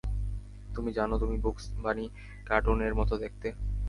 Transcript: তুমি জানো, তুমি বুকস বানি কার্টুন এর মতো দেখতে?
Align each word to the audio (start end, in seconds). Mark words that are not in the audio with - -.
তুমি 0.75 0.89
জানো, 0.91 1.15
তুমি 1.17 1.35
বুকস 1.37 1.65
বানি 1.83 2.05
কার্টুন 2.45 2.77
এর 2.81 2.93
মতো 2.95 3.13
দেখতে? 3.17 3.47